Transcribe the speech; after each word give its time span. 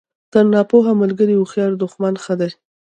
تر 0.33 0.43
ناپوه 0.53 0.89
ملګري 1.01 1.35
هوښیار 1.37 1.71
دوښمن 1.75 2.13
ښه 2.23 2.33
دئ! 2.39 2.51